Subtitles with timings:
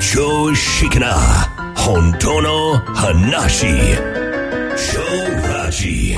[0.00, 1.14] 常識な
[1.76, 3.66] 本当の話
[4.76, 5.00] 超
[5.48, 6.16] ラジ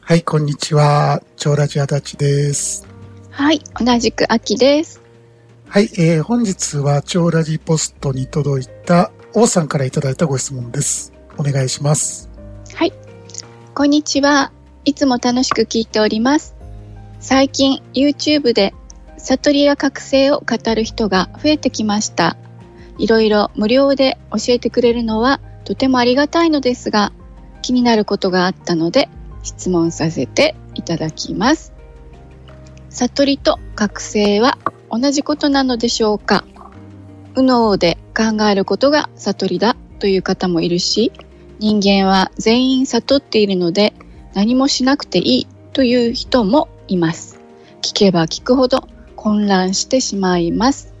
[0.00, 1.22] はい、こんにちは。
[1.36, 2.86] 超ラジアダチです。
[3.30, 5.00] はい、同じく秋です。
[5.68, 11.11] はい、えー、本日は超ラジポストに届いた王さんからいただいたご質問です。
[11.38, 12.30] お願いします。
[12.74, 12.92] はい、
[13.74, 14.52] こんにちは。
[14.84, 16.54] いつも楽しく聞いております。
[17.20, 18.74] 最近 YouTube で
[19.16, 22.36] 悟りや覚醒を語る人が増えてきました。
[22.98, 27.12] いろいろ無料で教えてくれるのはとてもありがたいのですが、
[27.62, 29.08] 気になることがあったので
[29.42, 31.72] 質問させていただきます。
[32.90, 34.58] 悟りと覚醒は
[34.90, 36.44] 同じことなのでしょうか？
[37.36, 41.12] 右脳で考えることが悟りだという方もいるし、
[41.60, 43.94] 人間は全員悟っているので
[44.34, 47.38] 何もしなくていいという人もいます。
[47.82, 50.92] 聞けば聞くほど混乱してしまいます。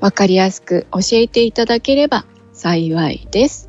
[0.00, 3.68] わかりやすく教えていただければ幸いです。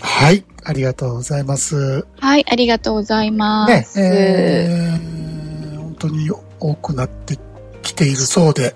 [0.00, 2.04] はい、ありがとうございます。
[2.18, 4.00] はい、ありがとうございまね、す。
[4.00, 6.28] えー、本当に
[6.58, 7.38] 多くなって
[7.82, 8.74] きているそうで、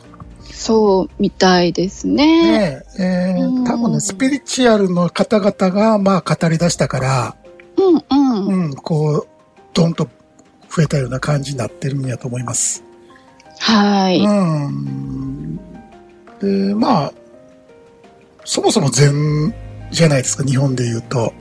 [0.60, 2.58] そうみたいですね。
[2.58, 7.36] ね、えうんー、多分ね、スピリチュアルの方々が、まあ、語り出したから、
[7.78, 8.64] うんうん。
[8.66, 9.28] うん、こう、
[9.72, 10.06] どんと
[10.68, 12.84] 増えたような感じになってるんやと思います。
[13.58, 14.20] はい。
[14.20, 15.56] うん。
[16.40, 17.12] で、まあ、
[18.44, 19.54] そもそも禅
[19.90, 21.32] じゃないですか、日本で言うと。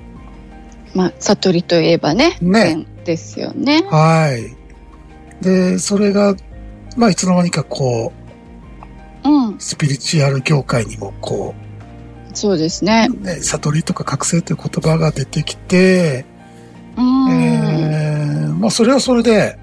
[0.95, 3.83] まあ、悟りといえばね、ね禅ですよね。
[3.89, 4.55] はい。
[5.43, 6.37] で、それが、
[6.95, 8.13] まあ、いつの間にかこ
[9.29, 11.53] うんう、、スピリチュアル業界にもこ
[12.33, 13.09] そうですね。
[13.09, 16.25] う、ね、悟りとか覚醒という言葉が出てきて、
[16.97, 17.31] うん。
[17.31, 19.57] えー、まあ、それはそれで、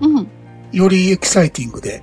[0.00, 0.28] うん。
[0.72, 2.02] よりエキサイティングで、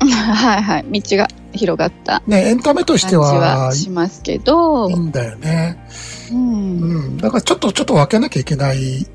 [0.00, 1.00] はいはい。
[1.00, 3.32] 道が広がったね、エンタメとしては
[3.66, 5.78] はしますけどいい、んだよね。
[6.30, 6.80] うん。
[6.80, 7.16] うん。
[7.16, 9.06] だからちょっと、ちょっと分けなきゃいけない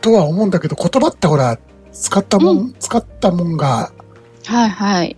[0.00, 1.58] とは思うんだけど、言葉ってほら、
[1.92, 3.90] 使ったもん、う使ったもんが
[4.46, 5.16] はいはい。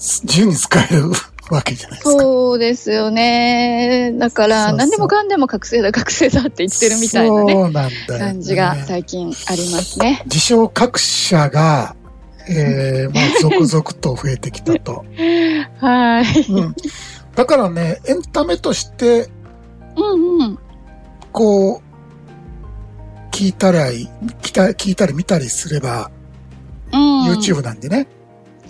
[0.00, 1.10] 自由に使える
[1.50, 2.22] わけじゃないですか。
[2.22, 4.12] そうですよね。
[4.18, 8.18] だから、そうそう何でもかんでも覚醒だ、覚醒だって言ってるみたいなね、そうなんだよ、ね。
[8.18, 10.22] 感じが最近ありますね。
[10.24, 11.94] 自称各社が、
[12.48, 15.04] えー、まあ、続々と増えてきたと。
[15.78, 16.50] はい。
[16.50, 16.74] うん。
[17.34, 19.28] だからね、エンタメとして、
[19.96, 20.58] うんうん。
[21.32, 21.80] こう、
[23.30, 24.08] 聞いたり、
[24.42, 26.10] 聞いたり見たりすれば、
[26.92, 28.08] うん、YouTube なんでね。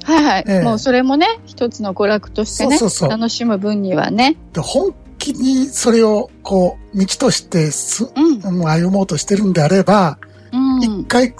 [0.04, 2.78] はいはい、ええもうそれもね、一つの娯楽としてね、
[3.08, 4.36] 楽しむ分にはね。
[4.52, 8.66] で本気にそれを、こう、道としてす、うん。
[8.66, 10.18] 歩もうとしてるんであれば、
[10.52, 10.82] うん。
[10.82, 11.32] 一回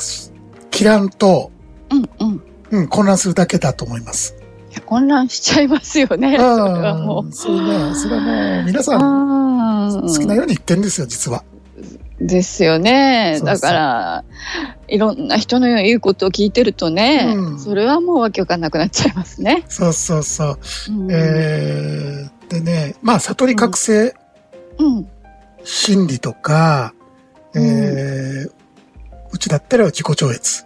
[0.71, 1.51] 切らんと、
[1.91, 2.43] うんうん。
[2.71, 4.37] うん、混乱するだけだと思います。
[4.71, 6.37] いや混乱しちゃいますよね。
[6.37, 8.83] それはもうん、そうね、それはもう、皆う。
[8.85, 11.43] さん、うん好きなように言ってんですよ、実は。
[12.21, 13.41] ですよね。
[13.43, 14.25] だから、
[14.91, 19.65] いろんな人の言うことを聞いてるとね、うんそれはもうわけわかんなくなっちゃいますね。
[19.69, 20.59] そうそうそう。
[20.91, 21.09] うん。
[21.11, 24.15] えー、でね、まあ、悟り覚醒
[24.79, 25.09] うん。
[25.63, 26.95] 心理とか、
[27.55, 28.61] えー
[29.33, 30.65] うちだったら自己超越。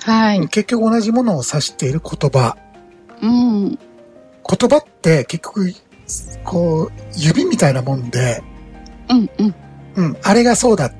[0.00, 0.48] はい。
[0.48, 2.56] 結局同じものを指している言葉。
[3.20, 3.68] うん。
[3.70, 3.78] 言
[4.46, 5.72] 葉って結局、
[6.44, 8.42] こう、指みたいなもんで、
[9.10, 9.54] うんうん。
[9.96, 10.92] うん、あれがそうだ。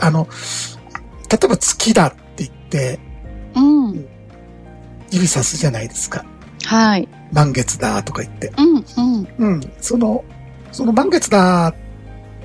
[0.00, 0.26] あの、
[1.30, 2.98] 例えば月だって言って、
[3.54, 3.60] う
[3.92, 4.08] ん。
[5.10, 6.24] 指さすじゃないですか。
[6.64, 7.08] はい。
[7.32, 8.52] 満月だとか言って。
[8.56, 8.84] うん
[9.38, 9.54] うん。
[9.54, 10.24] うん、その、
[10.72, 11.74] その満月だ、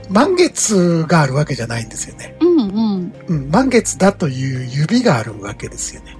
[0.09, 2.35] 満月があるわけじゃないんですよね。
[2.39, 2.63] うんう
[2.97, 3.13] ん。
[3.27, 6.17] うん、満月だという指があるわけですよね。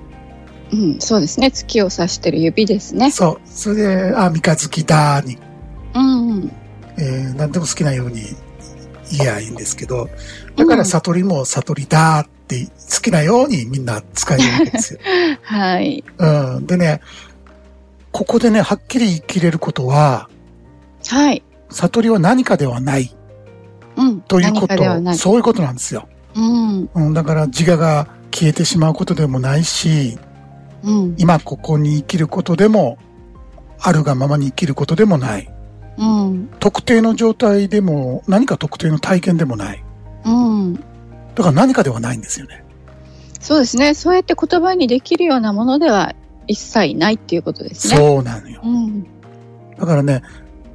[0.72, 1.52] うん、そうですね。
[1.52, 3.12] 月を指してる指ですね。
[3.12, 3.42] そう。
[3.46, 5.38] それで、あ、三日月だに、
[5.94, 6.52] うんうん。
[6.98, 8.22] えー何でも好きなように
[9.18, 10.10] 言えばいいんですけど、
[10.56, 15.00] だから悟りも悟りだって好きなようにみんな使えるわけですよ。
[15.44, 16.04] はい。
[16.18, 16.66] うん。
[16.66, 17.02] でね、
[18.12, 20.30] ここでね、はっきり言い切れることは、
[21.08, 21.44] はい。
[21.70, 23.16] 悟りは何かではない
[23.98, 24.22] うん。
[24.22, 24.68] というこ。
[24.68, 26.08] と、そういうことなんですよ。
[26.36, 26.90] うん。
[26.94, 30.18] うん、だから自我が消えてしまうことでもないし、
[30.84, 31.16] うん。
[31.18, 32.98] 今ここに生きることでも、
[33.80, 35.53] あるがままに生きることでもない。
[35.98, 36.50] うん。
[36.60, 39.84] 特定の状態でも、何か特定の体験でもない。
[40.26, 40.74] うん。
[40.76, 40.82] だ
[41.38, 42.64] から何かではないんですよね。
[43.40, 43.94] そうですね。
[43.94, 46.16] そうやって言葉にできるようなものでは
[46.48, 47.98] 一切ないっていうことですね。
[47.98, 48.62] そうなのよ。
[48.64, 49.04] うん。
[49.78, 50.22] だからね、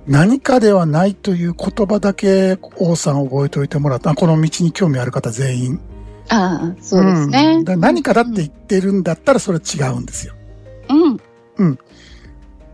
[0.06, 4.10] 何かではないという言葉だけ王さん覚えておいてもらった。
[4.10, 5.80] あこの道に興味ある方全員。
[6.30, 7.56] ああ、そうですね。
[7.60, 10.34] んだから何かだって言ってるんだったらそれ違うんですよ。
[11.58, 11.74] うん。
[11.74, 11.82] だか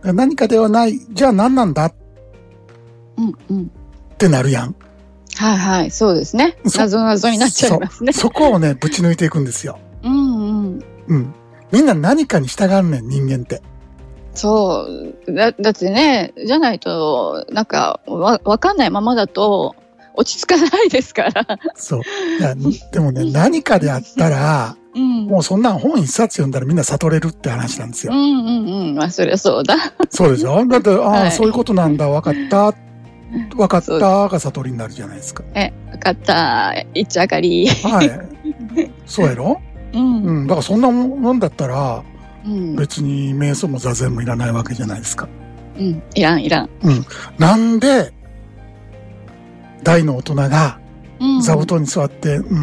[0.03, 0.99] ら何かではない。
[1.11, 1.93] じゃあ何なんだっ
[3.17, 3.33] うん。
[3.49, 3.71] うん。
[4.17, 4.75] てなるやん。
[5.37, 5.91] はいはい。
[5.91, 6.57] そうですね。
[6.65, 8.13] そ謎謎になっちゃいますね。
[8.13, 9.79] そこをね、ぶち抜いていくんですよ。
[10.03, 10.83] うんうん。
[11.07, 11.33] うん。
[11.71, 13.61] みんな何かに従うねん、人間って。
[14.33, 14.85] そ
[15.27, 15.33] う。
[15.33, 19.75] だ、だってね、じゃないと、なんか、わ、わかんないままだと、
[20.17, 21.45] 落ち着かないですから。
[21.75, 22.01] そう。
[22.39, 22.55] いや
[22.93, 25.25] でもね、何かであったら、うん。
[25.25, 28.13] もうそんなん本一冊読んだらみんな悟れるって話なんですよ。
[28.13, 28.95] うんうんうん。
[28.95, 29.75] まあ、そりゃそうだ。
[30.09, 30.65] そうでしょ？
[30.65, 32.73] だって、ああ、はいそういうことなんだ、わかった。
[33.55, 35.43] わかったが悟りになるじゃないですか。
[35.55, 36.73] え、わかった。
[36.93, 37.67] いっちゃがり。
[37.67, 38.91] はい。
[39.05, 39.61] そうやろ？
[39.93, 40.23] うん。
[40.23, 40.47] うん。
[40.47, 42.03] だからそんなもんだったら、
[42.45, 42.75] うん。
[42.75, 45.27] 別に瞑想も座禅もいらないわけじゃないですか。
[45.77, 46.01] うん。
[46.13, 46.69] いらん、いらん。
[47.37, 48.13] なんで、
[49.83, 50.79] 大の大人が
[51.19, 51.41] うん。
[51.41, 52.55] 座布団に座って、うー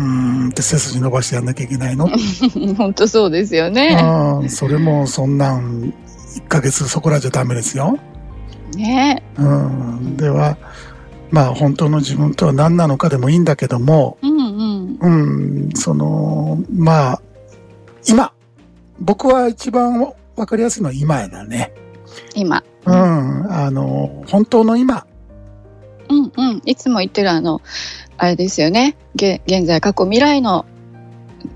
[0.46, 2.08] んって背筋伸ばしてやんなきゃいけないの？
[2.76, 3.98] 本当そうですよね。
[4.42, 4.48] うん。
[4.50, 5.92] それもそんなん、
[6.36, 7.98] 1ヶ月そこらじゃダメですよ。
[8.76, 10.16] ねうん。
[10.16, 10.56] では、
[11.30, 14.98] まあ本当の自分とは何なのかでもいいんだけども、うんうん。
[15.00, 15.08] う
[15.68, 17.22] ん、その、まあ、
[18.08, 18.32] 今。
[19.00, 21.72] 僕は一番わかりやすいのは今やだね。
[22.34, 22.62] 今。
[22.86, 23.52] うん。
[23.52, 25.06] あの、本当の今。
[26.08, 26.62] うんうん。
[26.64, 27.62] いつも言ってるあの、
[28.16, 28.96] あれですよね。
[29.16, 30.66] げ現在、過去、未来の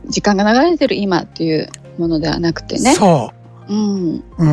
[0.08, 1.68] 時間が流れてる今っていう
[1.98, 2.94] ものではなくてね。
[2.94, 3.32] そ
[3.68, 3.74] う。
[3.74, 4.24] うん。
[4.38, 4.44] う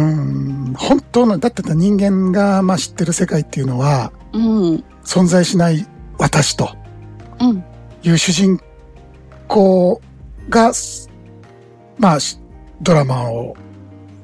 [0.72, 0.74] ん。
[0.78, 4.84] 本当の、だって人間が、まあ、知ってる世界っていうのは、うん。
[5.04, 5.86] 存在しない
[6.18, 6.70] 私と
[7.40, 7.64] うん。
[8.04, 8.60] いう主人
[9.48, 10.02] 公
[10.50, 10.72] が、
[11.98, 12.40] まあ、し
[12.82, 13.56] ドラマを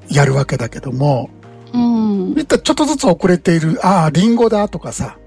[0.09, 1.29] やるわけだけども、
[1.73, 2.35] うん。
[2.35, 5.17] ちょっとずつ遅れている、ああ、リンゴだとかさ、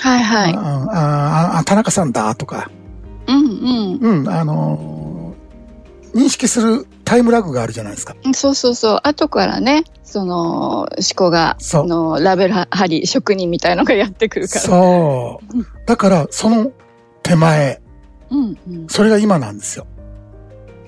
[0.00, 0.54] はいはい。
[0.54, 0.58] あ
[1.56, 2.70] ああ、田中さんだとか、
[3.26, 5.08] うんうん、あのー
[6.14, 8.14] 認識するタイムラグがあるじゃないですか。
[8.22, 8.34] うん。
[8.34, 9.00] そうそうそう。
[9.02, 14.60] 後からね、その、思考が、その、ラベル貼り、職人みたいのがやってくるから。
[14.60, 15.86] そう。
[15.86, 16.70] だから、その
[17.22, 17.80] 手前、
[18.28, 18.86] うんうん。
[18.88, 19.86] それが今なんですよ。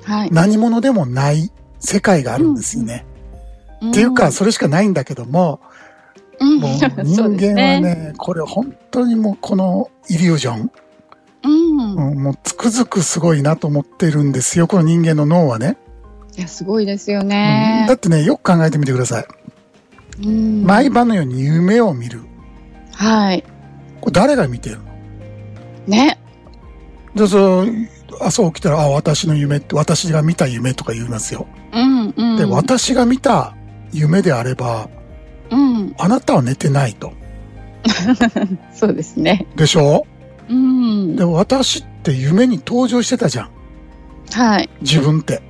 [0.03, 0.31] はい。
[0.31, 3.07] 何者でもない世界があるんですよね。
[3.89, 5.61] っていうか、それしかないんだけども、
[6.39, 6.71] うん、もう
[7.03, 10.71] 人間はね、これ本当にもうこのイリュージョン、
[11.45, 12.11] うん。
[12.11, 14.67] うんもうつくづくすごいなと思ってるんですよ。
[14.67, 15.79] この人間の脳はね。
[16.41, 17.95] いや、すごいですようんねだ。
[17.95, 19.25] ってね、よく考えてみてください。
[20.25, 22.23] うん毎晩のように夢を見る。
[22.95, 23.45] はい。
[24.01, 24.85] これ誰が見てるの？
[25.87, 26.19] ね。
[27.15, 27.67] で、そう、
[28.23, 31.47] 朝起きたら、あ、私の夢って、私が見た夢とか言いますよ。
[31.73, 32.37] うんうん。
[32.39, 33.55] で、私が見た
[33.93, 34.89] 夢であれば、
[35.51, 35.95] うん。
[35.99, 37.13] あなたは寝てないと。
[38.75, 39.47] そうですね。
[39.57, 40.07] でしょ？
[40.49, 41.25] うんで、。
[41.25, 43.51] 私って夢に登場してたじゃん。
[44.33, 44.71] はい。
[44.81, 45.43] 自分って。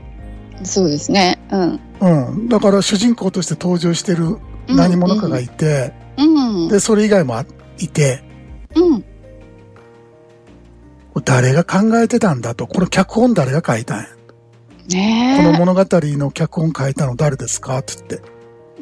[0.62, 1.38] そうですね。
[1.50, 1.80] うん。
[2.00, 2.48] うん。
[2.48, 6.68] だから主人公として登場してる何者かがいて、うん。
[6.68, 7.44] で、それ以外もあ
[7.78, 8.22] いて、
[8.74, 9.04] うん。
[11.24, 12.66] 誰が考えてたんだと。
[12.66, 14.06] この脚本誰が書いたんや。
[14.88, 15.44] ねえ。
[15.44, 17.78] この物語の脚本書いたの誰ですか？
[17.78, 18.22] って言って、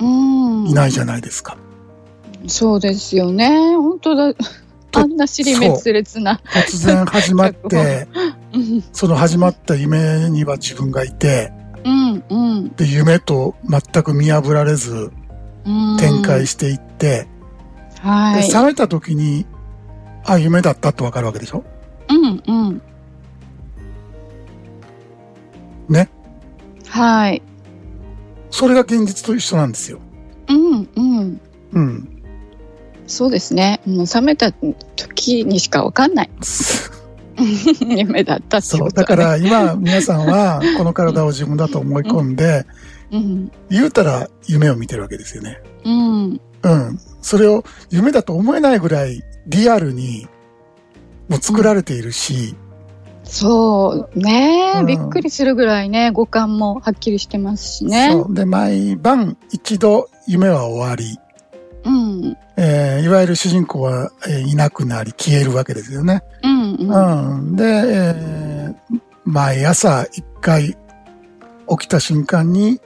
[0.01, 0.67] うん。
[0.69, 1.57] いないじゃないですか。
[2.47, 3.77] そうですよね。
[3.77, 4.35] 本当だ。
[4.91, 6.41] とあんな尻滅裂な。
[6.45, 8.09] 突然始まって、
[8.55, 8.85] うん。
[8.93, 11.53] その始まった夢には自分がいて、
[11.89, 12.25] うん。
[12.29, 12.69] うん。
[12.77, 15.11] で、夢と全く見破られず
[15.65, 17.27] うん展開していって、
[17.95, 18.43] で、はい。
[18.45, 19.47] 覚めた時に、
[20.25, 21.65] あ、夢だったってわかるわけでしょ？
[22.09, 22.43] うん。
[22.47, 22.83] うん。
[25.89, 26.09] ね？
[26.87, 27.43] はい。
[28.51, 30.01] それが現実と一緒なんですよ。
[30.49, 30.89] うん。
[30.97, 31.41] うん。
[31.73, 32.23] うん。
[33.07, 33.81] そうですね。
[33.87, 36.31] もう覚めた時にしかわかんない。
[37.81, 38.91] 夢だったってそう。
[38.91, 42.67] だから今皆さんはこの体を自分だと思い込んで、
[43.11, 43.51] うん。
[43.71, 45.61] 言うたら夢を見てるわけですよね。
[45.85, 46.41] うん。
[46.63, 47.01] うん。
[47.23, 50.27] それを夢だと思えないぐらいリアルに
[51.29, 52.55] もう作られているし、
[53.25, 58.11] そうね、うんびっくりするぐらいね、五感もはっきりしてますしね。
[58.13, 58.35] そう。
[58.35, 61.19] で、毎晩一度夢は終わり、
[61.85, 62.37] うん。
[62.61, 66.23] えーいわゆる主人公は、えーいなくなり消えるわけですよね。
[66.43, 66.75] うん。
[66.75, 67.39] うん。
[67.39, 67.57] うん。
[67.57, 68.75] で、えー
[69.25, 70.77] 毎朝一回起
[71.81, 72.81] きた瞬間に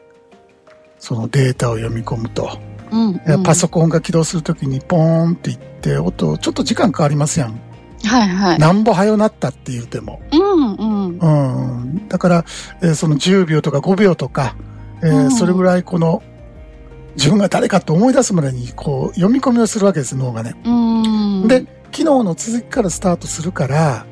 [0.99, 2.59] そのデータを読み込むと。
[2.91, 3.21] うん。
[3.27, 7.59] えーパソコンが起動するときにポーンって言って音、ちょっと時間変わりますやん。
[8.05, 8.59] はいはい。
[8.59, 10.21] なんぼ早なったって言うても。
[10.33, 11.19] うんうん。
[11.19, 12.09] うん。
[12.09, 12.45] だから、
[12.83, 14.55] えーその10秒とか5秒とか、
[15.03, 16.23] えーうんそれぐらいこの
[17.17, 20.55] 自分が誰かと思い出すまでに、こう、読み込みをするわけです、脳がね。
[20.65, 20.71] う
[21.45, 21.49] ん。
[21.49, 24.07] で、昨日の続きからスタートするから、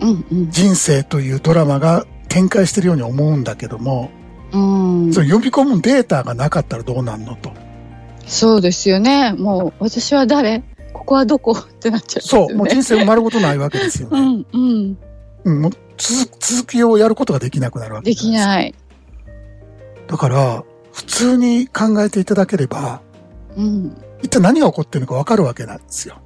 [0.00, 0.50] うんうん。
[0.50, 4.10] 人生というドラマが展開してるように思うんだけども、
[4.52, 5.12] うん。
[5.12, 7.52] その読み込むデータがなかったらどうなんのと。
[8.26, 9.32] そうですよね。
[9.34, 10.62] もう、私は誰？
[10.92, 11.52] ここはどこ？
[11.52, 12.48] ってなっちゃいますよね。
[12.48, 14.18] そう、もう人生丸ごとないわけですよね。
[14.18, 14.98] うんうん。
[15.44, 18.32] うん、もう続続きをやることができなくなるわけできい。
[18.32, 18.74] ない。
[20.06, 23.02] だから、普通に考えていただければ、
[23.56, 23.96] うん。
[24.22, 26.16] 一体何が起こってるのかわかるわけなんですよ。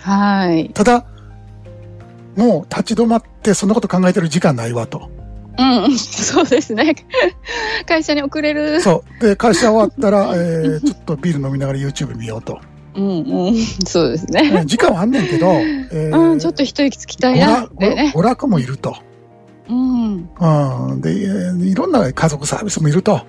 [0.00, 0.70] はい。
[0.70, 1.06] ただ、
[2.34, 5.10] もう立ち止まってそんなこと考えてる時間ないわと。
[5.58, 6.94] うん、そうですね。
[7.86, 8.80] 会社に遅れる。
[8.80, 9.22] そう。
[9.22, 12.58] で、会社終わったら、 えー、ちょっとビール飲みながら YouTube 見ようと。
[12.94, 13.56] うんうん。
[13.86, 14.50] そうですね。
[14.50, 18.12] ね時間はあんねんけど、えーうん、ちょっと一息つきたいなってね。
[18.14, 18.96] 娯楽もいると。
[19.68, 20.28] うん。
[20.40, 21.00] うん。
[21.02, 23.20] で、えーいろんな家族サービスもいると。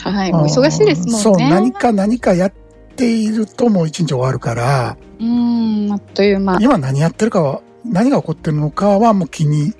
[0.00, 0.32] はい。
[0.32, 1.18] もう忙しいですもんね。
[1.18, 2.52] そう、何か何かやっ
[2.96, 6.58] ているともう一日終わるから、うん、あっという間。
[6.60, 9.74] 今何やってるかは、何が起こってるのかはもう気に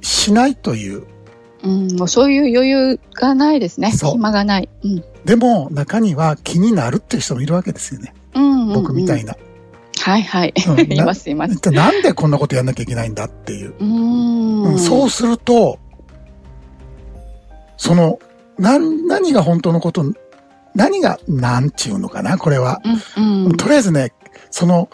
[0.00, 1.04] しないという。
[1.62, 3.92] うん、もうそういう余裕がないですね。
[3.92, 4.68] そう暇がない。
[4.82, 5.04] うん。
[5.24, 8.14] でも中には気になるっていう人もいるわけですよね。
[8.34, 9.36] うんうんうん僕みたいな。
[10.00, 10.52] はいはい。
[10.66, 13.74] うんいますいますなんでこんなことやんなきゃいけないんだっていう。
[13.78, 14.78] うーん。
[14.78, 15.78] そうすると、
[17.76, 18.18] その、
[18.58, 20.04] 何、何が本当のこと、
[20.74, 22.80] 何が、なんちゅうのかな、これは。
[23.16, 23.56] うんうん。
[23.56, 24.12] とりあえずね、
[24.50, 24.88] その、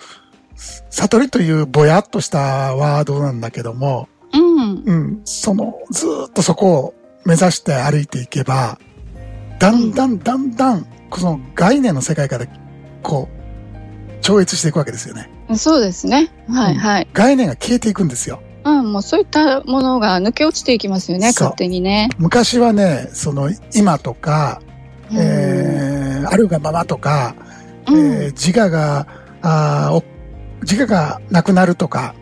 [0.90, 4.82] 悟りというぼやっとしたワードなんだけども、うん。
[4.84, 8.78] うん、その、ずーっとそこを目指して歩いていけば、
[9.58, 12.46] だんだんだんだん、この概念の世界から、
[13.02, 13.40] こう、
[14.22, 15.30] 超越していくわけですよね。
[15.56, 16.30] そうですね。
[16.48, 17.08] はいはい。
[17.12, 18.42] 概念が消えていくんですよ。
[18.64, 22.10] うん、もうそういったものが抜け落ちていきますよね、勝手にね。
[22.18, 24.60] 昔はね、その、今とか、
[25.10, 27.34] うんえー、あるがままとか、
[27.88, 29.06] うんえー自我が、
[29.42, 30.04] あーお
[30.62, 32.14] 自我がなくなるとか、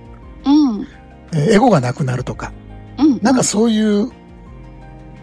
[0.45, 0.87] うん。
[1.33, 2.53] えーエゴがなくなるとか、
[2.99, 3.19] うん。
[3.21, 4.11] なんかそういう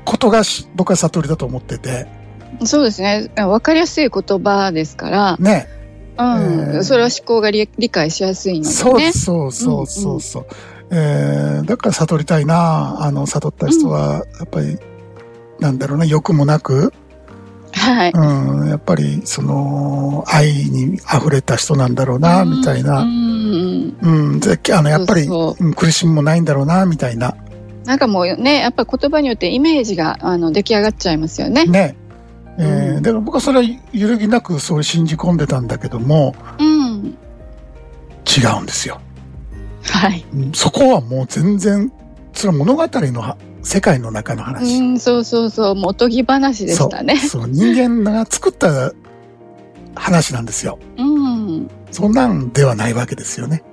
[0.03, 2.07] ことがし僕は悟りだと思ってて、
[2.65, 3.31] そうですね。
[3.37, 5.67] わかりやすい言葉ですから、ね。
[6.17, 6.25] うん。
[6.75, 8.73] えーそれは思考が理理解しやすいのでね。
[8.73, 10.45] そうそうそうそうそう。
[10.91, 14.77] えーだから悟りたいなあの、悟った人は、やっぱり、
[15.59, 16.93] なんだろうな、欲もなく、
[17.71, 18.11] はい。
[18.11, 23.05] うん、やっぱり、その、愛に溢れた人なんだろうな、みたいなう。
[23.05, 23.97] ん。
[24.01, 25.27] うん、で、あの、やっぱり、
[25.75, 27.35] 苦しみもないんだろうな、みたいな。
[27.85, 31.65] なんかもうね、やっぱ言葉によってイメージがあの出来上がっちゃいますよね。
[31.65, 31.95] ね。
[32.57, 37.15] えーうんだから僕はそれは揺るぎなくそう信じ込んでたんだけども、うん。
[38.25, 38.99] 違うんですよ。
[39.91, 40.25] はい。
[40.33, 41.91] うんそこはもう全然、
[42.33, 44.79] それは物語のは世界の中のう話。
[44.79, 45.75] ん、そうそうそう。
[45.75, 47.17] もうおとぎ話でしたね。
[47.17, 47.47] そう。
[47.47, 48.91] 人間が作った
[49.95, 50.79] 話なんですよ。
[50.97, 51.69] うん。
[51.91, 53.63] そんなんではないわけですよね。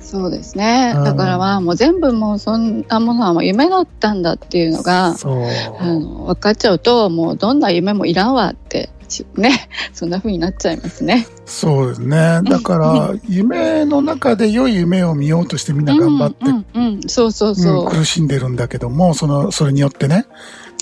[0.00, 0.92] そうですね。
[0.96, 5.46] うんだからまあもう全部もうそんなものはもう夢だったんだっていうのが、そう。
[5.80, 8.93] あの、分かっちゃうと、もうどんな夢もいらんわって、ち
[9.36, 11.26] ね、 そんな風になっちゃいますね。
[11.46, 12.40] そうですね。
[12.44, 17.84] だから、夢の中で良い夢を見ようとしてみんな頑張って、うん、うん、うんそうそうそう。
[17.84, 20.26] うん苦しんでるんだけども、その、それによってね。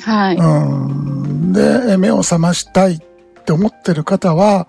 [0.02, 0.37] はい。
[0.37, 1.52] うん。
[1.52, 2.99] で、目を覚ましたいっ
[3.45, 4.69] て思ってる方は、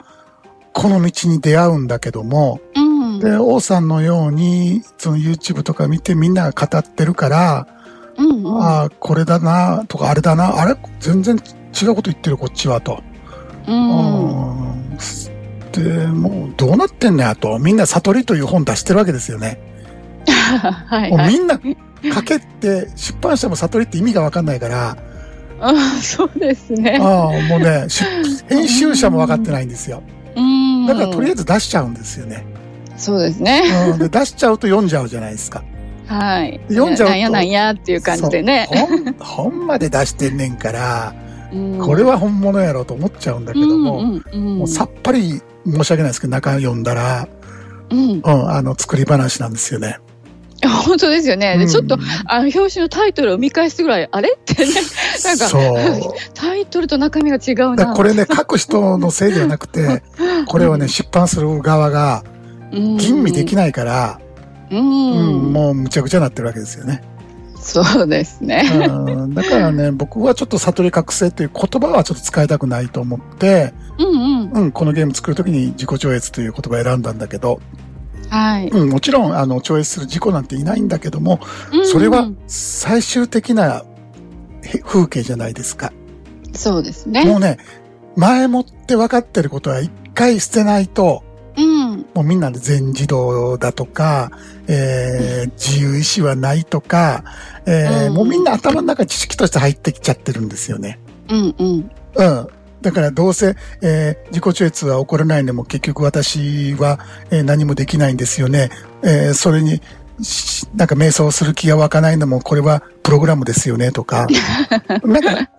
[0.74, 3.20] この道に出会うんだけども、うん。
[3.20, 7.68] で、王さんのように、その YouTube とか見てみんなが語ってるから、
[8.18, 8.62] うん、うん。
[8.62, 10.76] ああ、これだな、とか、あれだな、あれ？
[11.00, 13.02] 全然違うこと言ってる、こっちは、と。
[13.68, 14.68] うん。
[14.68, 14.74] うん
[15.74, 17.58] で、もう、どうなってんねや、と。
[17.58, 19.60] みんな悟りという本出してるわけですよね。
[20.28, 21.34] はい、はい。
[21.34, 21.60] みんな、
[22.14, 24.98] 書けって、出版社も悟りって意味がわかんないから、
[25.60, 27.00] あそうですね。
[27.02, 28.06] ああ、もうね、出
[28.50, 30.04] 編集者も分かってないんですよ。
[30.36, 30.86] うん。
[30.86, 32.46] だからとりあえず出しちゃうんですよね。
[32.98, 33.64] そうですね。
[33.92, 35.64] うん、で出しちゃうと読んじゃうじゃないですか。
[36.08, 36.60] はい。
[36.68, 38.68] 読んじゃうとなんやなんやっていう感じでね。
[38.72, 41.23] そう本、本まで出してんねんから、うん
[41.80, 47.28] これは本物やろうと思っちゃうんだけども、うんうんうんもうさっぱり申し訳ないですけど、中読んだら、
[47.90, 48.12] うん。
[48.14, 50.00] うん、あの、作り話なんですよね。
[50.86, 51.58] 本当ですよね。
[51.58, 54.30] で、うんちょっと、あの、表紙のタイトルを見返すぐらい、あれ？
[54.36, 54.72] ってね、
[55.24, 55.50] なんか。
[56.34, 57.94] タイトルと中身が違うな。
[57.94, 60.04] これね、書く人のせいではなくて、
[60.48, 62.24] これはね、出版する側が
[62.72, 63.72] 吟味できない。
[63.74, 64.20] から、
[64.72, 65.54] ううん、ん。
[65.54, 67.02] もうむちゃくちゃになってるわけですよね。
[67.64, 68.70] そうですね。
[68.74, 74.52] うん、だからね、僕はちょっと悟り覚醒という言葉はちょっと使いたくないと思って、うんうん。
[74.52, 77.62] うん、このゲーム作るときに自己超越という言葉を選んだんだけど、
[78.30, 78.68] はい。
[78.68, 81.40] うん、もちろん、あの、超越する自己なんていないんだけども、
[81.86, 83.84] それは最終的な
[84.62, 85.94] へ風景じゃないですか。
[86.54, 87.26] そうですね。
[87.26, 87.58] もうね、
[88.16, 91.33] 前もって分かってることは一回捨てないと、うん。
[92.14, 94.32] もうみんなで全自動だとか、
[94.68, 97.24] えー自由意志はないとか、
[97.66, 101.00] えーうんもうみんな頭の中に知識として入ってきちゃってるんですよね。
[101.30, 101.56] うん。
[101.58, 101.92] うん。
[102.16, 102.48] うん。
[102.82, 107.00] だからどうせ、えー自己超越は起こらないのも結局私は、
[107.32, 108.70] えー何もできないんですよね。
[109.04, 109.82] えーそれに、
[110.22, 114.28] しなんか瞑想する気が湧かないのもこれはプログラムですよねとか。
[115.04, 115.50] なんか、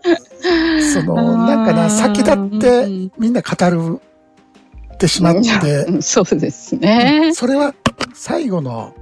[0.93, 4.01] その、なんかな、先立ってみんな語る
[4.95, 5.41] ってしまって、
[5.89, 7.33] うんそうですね。
[7.35, 7.75] それは
[8.15, 8.95] 最後の、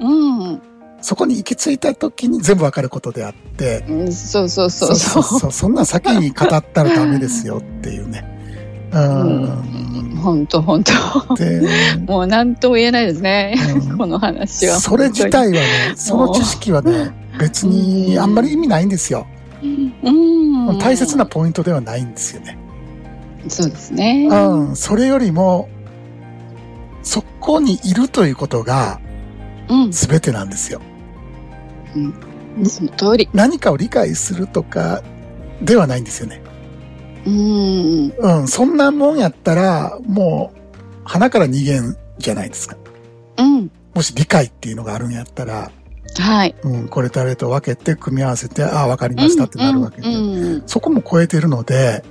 [0.00, 0.62] うん。
[1.02, 5.22] そこに行き着いた時に全部わかることであって、うんそうそうそうそう。
[5.22, 5.52] そう。
[5.52, 8.24] そんなん先に語ったらダメですよっていうね。
[8.92, 10.16] うん。
[10.20, 11.34] 本当本当。
[11.36, 11.62] で、
[12.06, 13.54] もう何とも言えないですね。
[13.90, 14.80] うんこの話は。
[14.80, 19.26] それ自体はね、その知識はね、別にあんまり意味ないんですよ。
[19.62, 20.78] うん。
[20.78, 22.58] 大切なポイントではないんですよね。
[23.48, 24.28] そうですね。
[24.30, 24.76] うん。
[24.76, 25.68] それよりも、
[27.02, 29.00] そこにいるということが
[29.70, 29.90] うん。
[29.92, 30.80] 全てなんですよ。
[32.64, 33.28] その通り。
[33.32, 35.02] 何かを理解するとか
[35.62, 36.42] ではないんですよね。
[37.24, 38.12] うん。
[38.18, 38.48] うん。
[38.48, 40.58] そんなもんやったら、もう、
[41.04, 42.76] 鼻から逃げんじゃないですか。
[43.38, 43.70] うん。
[43.94, 45.70] もし理解っていうのがあるんやったら、
[46.18, 46.56] はい。
[46.64, 50.08] うん、これとあれと分けて組み合わせて、ああ、わかりましたってなるわけで。
[50.08, 50.62] うん。
[50.66, 52.02] そこも超えてるので、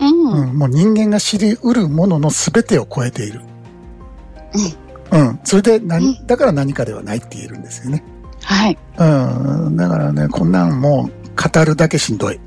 [0.00, 0.50] うん。
[0.50, 3.40] うん、もう人間が知り得るものの全てを超えている。
[5.10, 5.40] うん。
[5.44, 8.04] それで何、うだから何かではないって言えるんですよね。
[8.42, 8.78] はい。
[8.98, 9.76] うん。
[9.76, 12.40] だからね、こんなんもう語るだけしんどい。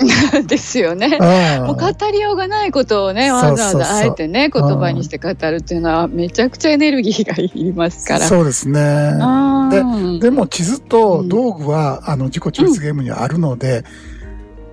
[0.46, 1.18] ですよね。
[1.20, 8.26] うんもう語りようがないことをね、わざわざあえてね、言葉にして語るっていうのは、めちゃくちゃエネルギーがいりますから。
[8.26, 8.80] そうですね。
[8.80, 13.84] あーでも地図と道具は、あの、自己抽出ゲームにはあるので、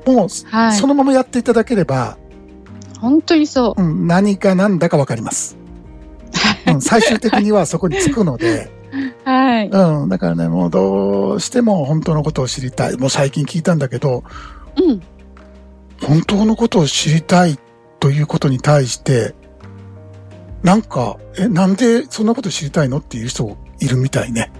[0.08, 2.18] もう、はいそのままやっていただければ、
[3.00, 3.82] 本当にそう。
[3.82, 5.58] うん、何か何だかわかります。
[6.66, 8.72] うん、最終的にはそこに着くので、
[9.24, 9.70] はい。
[9.70, 12.98] うん、だからね、もうどうしても本当のことを知りたい。
[12.98, 14.24] もう最近聞いたんだけど、
[14.78, 15.02] うん。
[16.02, 17.60] 本当のことを知りたい
[18.00, 19.36] ということに対して、
[20.64, 24.52] なんか、え、なんでそんなこと知りたいのっていう人いるみたいね。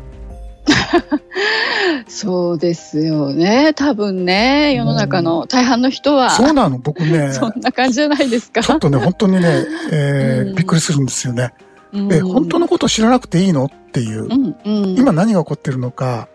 [2.08, 3.74] そうですよね。
[3.76, 6.78] 多分ね、世の中の大半の人は、そうなの？
[6.78, 8.62] 僕ね、 そんな感じじゃないですか。
[8.62, 11.54] ちょっとね、本当にね、えーうんびっくりするんですよね。
[11.94, 13.66] うんえ、本当のことを知らなくていいの？
[13.66, 14.28] っていうう。
[14.28, 14.96] ん、うん。
[14.98, 16.28] 今何が起こってるのか、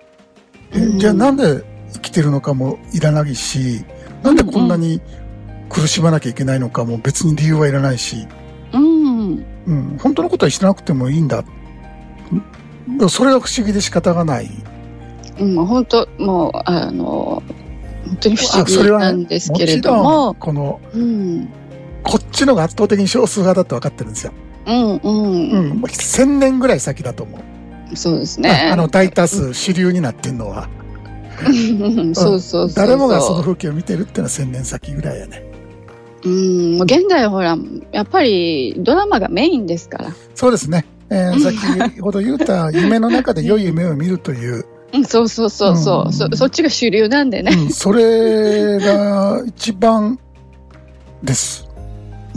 [0.73, 1.63] えうんじゃあなんで
[1.93, 3.85] 生きてるのかもいらないし、
[4.23, 5.01] なんでこんなに
[5.69, 8.27] 苦しまなきゃいけないのかも別に理由はいらないし、
[8.73, 9.45] うん。
[9.67, 11.45] うん、本当のことは知らなくてもいいんだ。
[13.09, 14.51] それが不思議で仕方がない。
[15.39, 17.43] うん、本当、もう、あの、
[18.07, 21.49] 本当に不思議なんですけれどもこの、うん。
[22.03, 24.33] こっちのが圧倒的に少数派だって分かってるんですよ。
[24.67, 25.01] うん、う。
[25.03, 27.97] うんう千年ぐらい先だと思う。
[27.97, 28.71] そうですね。
[28.73, 30.69] あの、大多数主流になってんのは。
[31.47, 32.73] うんそうそうそう。
[32.75, 35.45] 誰もがその風景を見てるっていうのは千年先ぐらいやね。
[36.25, 37.57] うん、現代はほら、
[37.91, 40.15] やっぱりドラマがメインですから。
[40.35, 40.85] そうですね。
[41.13, 46.29] えー、先ほど言った夢の中で良い夢を見るという、 うん、そうそうそうそう、うんそ。
[46.35, 47.53] そっちが主流なんでね。
[47.53, 50.19] うん、それが一番
[51.23, 51.67] です。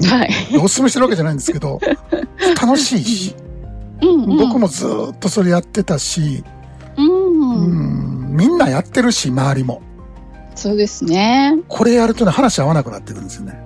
[0.03, 0.29] はい。
[0.57, 1.79] お勧めしてるわけじゃないんですけど、
[2.61, 3.35] 楽しいし、
[4.01, 4.37] うん、うん。
[4.37, 6.43] 僕もずーっとそれやってたし、
[6.97, 7.55] うん。
[7.55, 9.81] うん、みんなやってるし、周りも。
[10.55, 11.57] そうですね。
[11.67, 13.59] これやるとね、話合わなくなってくるんですよね。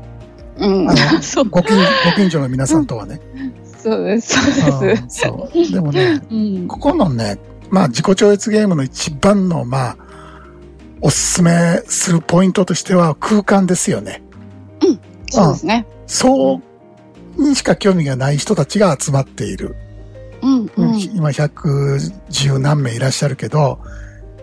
[0.57, 1.45] うんあの。
[1.45, 3.21] ご近ご近所の皆さんとはね。
[3.81, 5.03] そうです、そうです。
[5.03, 5.71] うんそう。
[5.71, 6.67] でもね、うん。
[6.67, 7.39] ここのね、
[7.69, 9.97] まあ自己超越ゲームの一番の、まあ、
[11.01, 14.21] おすすめするポイントとしては空間ですよね。
[15.31, 15.85] そうですね。
[16.07, 16.61] そ
[17.37, 19.75] うにしか興味がない人たちが集まっている。
[20.41, 20.99] うん、うん。
[20.99, 23.79] 今110何名いらっしゃるけど、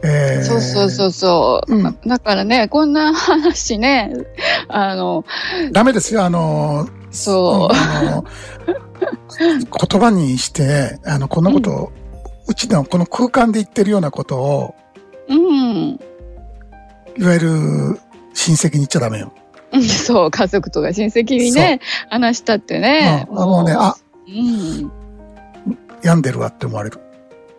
[0.03, 4.13] えーそうそうそうそう、うんだからね、こんな話ね、
[4.69, 5.25] あの、
[5.73, 8.25] ダメですよ、あの、そあの
[9.41, 11.93] 言葉にして、あの、このことを、
[12.49, 14.75] うちのこの空間で言ってるようなことを、
[15.29, 16.01] う、うん。
[17.19, 17.49] いわゆる
[18.35, 19.33] 親戚に言っちゃダメよ。
[19.73, 21.81] う んそう、家族とか親戚にね、
[22.11, 23.27] 話したってね。
[23.31, 23.97] うもうね、あ、
[24.29, 24.91] うん。
[26.03, 27.01] 病んでるわって思われる。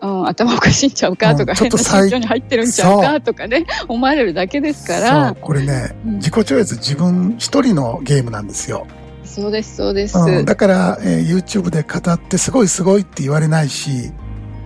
[0.02, 8.86] うん、頭おかしいんちゃうかとか、うんちょっと 最心情に入ってるんちゃうそかとかね、思われるだけですかそうら、、これね、うん自己超越自分一人のゲームなんですよ。
[9.24, 10.18] そうです、そうです。
[10.18, 14.12] うん、だから、えー YouTube で語ってすごいすごいって言われないし、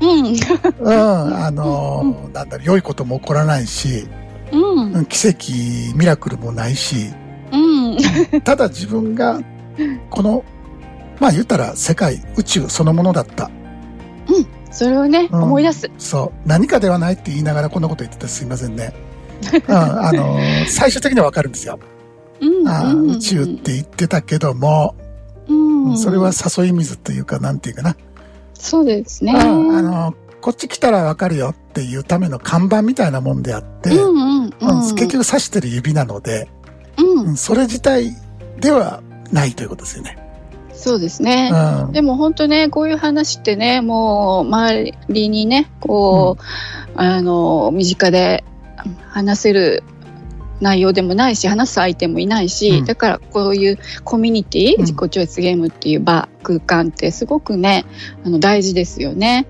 [0.02, 0.10] うん、
[0.80, 0.96] うん、
[1.36, 4.08] あのーなんだろう、良いことも起こらないし、
[4.52, 7.10] うん、うん奇跡、ミラクルもないし、
[7.52, 8.42] うん、うん。
[8.42, 9.40] ただ自分が、
[10.10, 10.44] この、
[11.20, 13.50] まあ言ったら世界、宇宙そのものだった。
[14.72, 15.92] それをね、うん思い出す。
[15.98, 16.48] そう。
[16.48, 18.94] 何かではないって言いながらこんなこと言っててすいませんね。
[19.68, 21.80] うん、あのー 最終的にはわかるんですよ。
[22.40, 22.68] うん。
[22.68, 24.96] あ宇宙って言ってたけども、
[25.48, 25.98] うん。
[25.98, 27.96] それは誘い水というか、なんていうかな。
[28.54, 29.34] そうですね。
[29.34, 34.50] うんあのーこっち来たらわかるよっていうための看板みたいなもんであって、うん。
[34.96, 36.50] 結局指してる指なので、
[36.98, 38.16] うんうんそれ自体
[38.60, 40.18] ではないということですよね。
[40.82, 41.52] そうですね。
[41.54, 46.44] うんでも本当ね、こういう話ってね、もう周りにね、こう、
[46.96, 48.44] あの、身近で
[49.08, 49.84] 話せる
[50.60, 57.86] 内容でもないし、話す相手もいないし、うんだからこういうコミュニティ、うん自己超越ゲームっていう場、空間ってすごくね、
[58.26, 59.46] あの大事ですよね。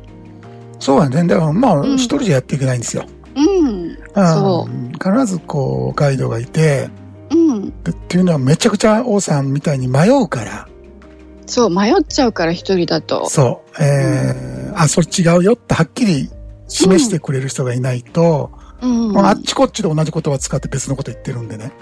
[0.80, 1.24] そうはね。
[1.24, 3.06] でもまあ、うん一人じゃやっていけないんですよ。
[3.36, 3.98] うん。
[4.15, 4.67] うんそ
[5.02, 6.89] 必ずこう、ガイドがいて、
[7.30, 7.70] うん。
[7.84, 10.67] でっていうのはめちゃくちゃ王さんみたいに迷うから、
[11.51, 13.27] そう、迷っちゃうから一人だと。
[13.29, 16.29] そう、えーあ、それ違うよってはっきり
[16.69, 19.17] 示してくれる人がいないと、うん。
[19.17, 21.73] あっちこっちで同じ言葉を使って別のこと言ってるんでね。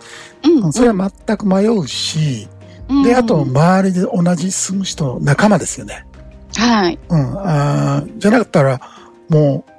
[0.43, 0.73] うん。
[0.73, 2.47] それは全く迷うし、
[2.89, 6.08] うんで、あと、周りで同じ住む人の仲間ですよね。
[6.55, 6.97] はい。
[7.08, 7.39] うん。
[7.39, 8.82] あーじゃなかったら、
[9.29, 9.71] もう、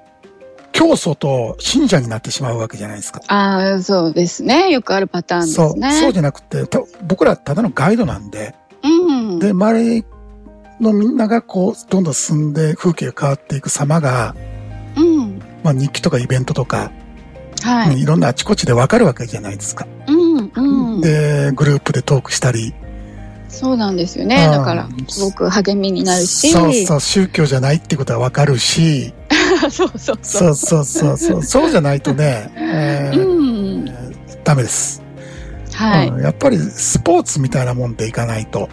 [0.71, 3.21] 教祖と信者になってしまうわけじゃないですか。
[3.27, 4.71] ああ、そうですね。
[4.71, 5.93] よくあるパターンですそう、ね。
[5.93, 9.39] そうじゃなくて、た僕らただのガイドなんで、うん。
[9.39, 10.05] で、周り
[10.81, 14.35] のみんながこう、どんどん進んで風景が変わっていく様が、
[14.97, 15.41] うん。
[15.63, 16.91] まあ日記とかイベントとか、
[17.63, 17.95] はい。
[17.95, 19.87] うんいろんなあちこちでわかるわけじゃないですか。
[20.07, 20.53] うん。
[20.55, 21.01] うん。
[21.01, 22.75] で、グループでトークしたり。
[23.49, 24.45] そうなんですよね。
[24.47, 26.51] うんだから、すごく励みになるし。
[26.51, 29.13] そうそう、宗教じゃないってことはわかるし、
[29.71, 30.51] そうそうそ。
[30.51, 33.43] うそうそうそう、そうじゃないとね、えーう
[33.83, 33.85] ん。
[34.45, 35.00] ダメです、
[35.81, 36.09] はい。
[36.09, 36.23] うん。
[36.23, 38.69] やっぱりスポーツみたいなもんでいかないと。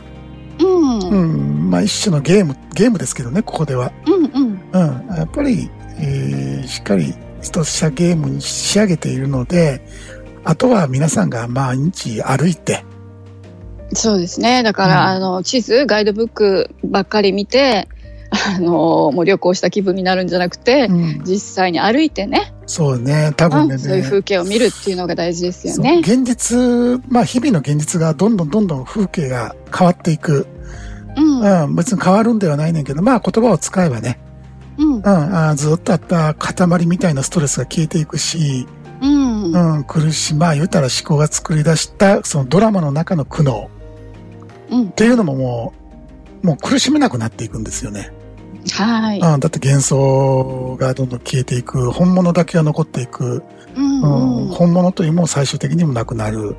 [0.60, 1.00] うん。
[1.00, 1.67] ううん。
[1.67, 3.91] ん、まあ一種のゲーム、ゲームですけどね、ここでは。
[4.06, 4.62] うん。
[4.72, 9.82] うん、やっぱり、えーしっかり一社ゲームに仕上げているので、
[10.43, 12.84] あとは皆さんが毎日歩いて、
[13.93, 14.63] そうですね。
[14.63, 17.88] だから、うんあの、地図、ガイドブックばっかり見て、
[18.56, 25.99] あの、もう旅行した気分になるんじゃなくて、うん、実際に歩いてね、そうね、多分ね、うんそういう風景を見るっていうのが大事ですよね。
[26.01, 30.47] 現実、まあ日々の現実がどんどんどんどん風景が変わっていく。
[31.15, 31.39] うん。
[31.39, 31.63] うん。
[31.63, 34.19] うん、別に変わるんではないねんけど、まあ言葉を使えばね、
[34.77, 38.67] うん、あずっとあった塊みたいなストレスが消えていくし、
[39.01, 39.77] うん。
[39.77, 43.69] うん、苦しい、まあ言ったら思考が作り出した、そのドラマの中の苦悩
[44.71, 44.91] うんっ。
[44.91, 45.73] ていうのもも
[46.43, 48.12] う、もう苦しめなくなっていくんですよね。
[48.72, 49.20] はい。
[49.20, 53.43] うん、だって幻想がどんどん消えていく、本物だけが残っていく、
[53.76, 54.02] うん。
[54.02, 54.38] うん。
[54.43, 54.48] うん。
[54.50, 56.56] 本物というも最終的にもなくなる、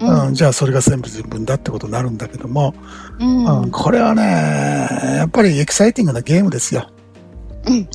[0.00, 0.26] うん。
[0.28, 2.74] うん、じゃあそれが全部自分だってことになるんだけども、
[3.18, 3.62] うん。
[3.62, 4.22] うん、これはね、
[5.16, 6.90] やっぱりエキサイティングなゲームですよ。
[7.66, 7.88] うん。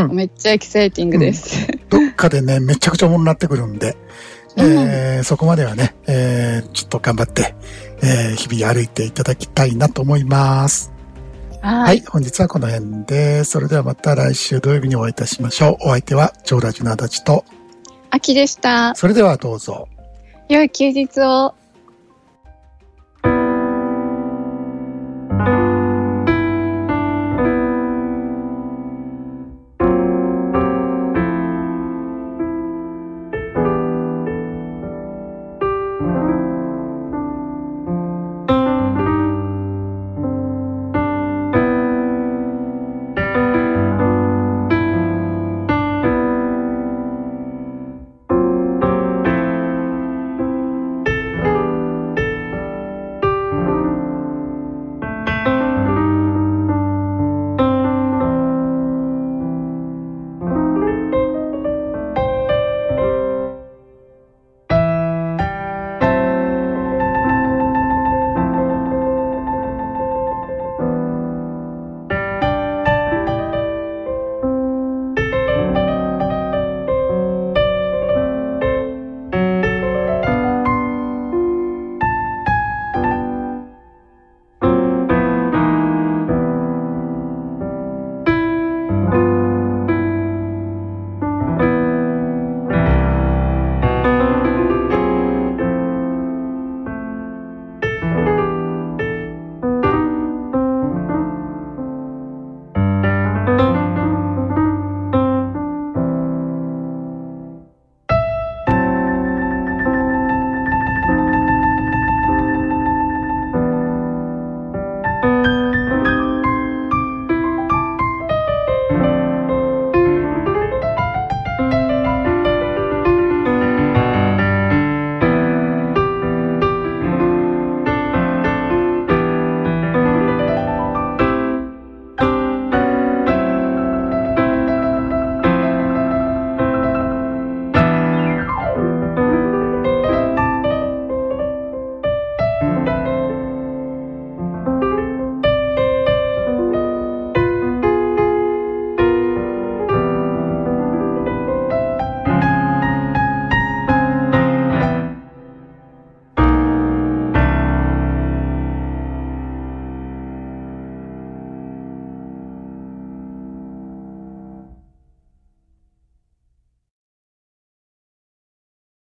[0.00, 0.14] うん。
[0.14, 1.66] めっちゃエキサイティングです。
[1.90, 3.96] どっかでね、めちゃくちゃおもろになってくるんで、
[4.56, 7.54] えーそこまではね、えーちょっと頑張って、
[8.02, 10.95] えー日々歩いていただきたいなと思います。
[11.62, 12.02] ははい、。
[12.06, 15.88] 本日はこの辺で、それではまた来週土曜日にお会いいたしましょう。
[15.88, 17.44] お相手は、長ラジの足立と、
[18.10, 18.94] 秋でした。
[18.94, 19.88] それではどうぞ。
[20.48, 21.54] 良い休日を。